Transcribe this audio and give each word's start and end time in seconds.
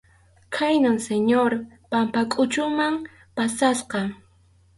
Khaynam 0.55 0.97
Señor 1.07 1.51
Pampakʼuchuwan 1.91 2.95
pasasqa. 3.35 3.99